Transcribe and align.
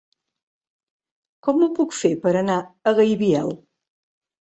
Com 1.49 1.63
ho 1.63 1.69
puc 1.81 1.95
fer 1.99 2.13
per 2.27 2.35
anar 2.43 2.59
a 2.93 2.97
Gaibiel? 3.03 3.57